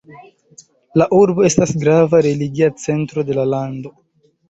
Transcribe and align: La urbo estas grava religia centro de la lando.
La 1.01 1.07
urbo 1.19 1.45
estas 1.51 1.75
grava 1.85 2.25
religia 2.29 2.73
centro 2.89 3.29
de 3.33 3.41
la 3.43 3.49
lando. 3.55 3.99